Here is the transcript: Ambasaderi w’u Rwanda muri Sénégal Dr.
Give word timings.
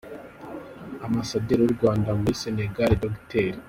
Ambasaderi 1.05 1.61
w’u 1.63 1.75
Rwanda 1.77 2.09
muri 2.19 2.33
Sénégal 2.41 2.91
Dr. 3.03 3.53